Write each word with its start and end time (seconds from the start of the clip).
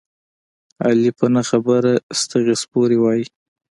علي 0.85 1.11
په 1.19 1.25
نه 1.33 1.41
خبره 1.49 1.93
ستغې 2.21 2.55
سپورې 2.61 2.97
وايي. 2.99 3.25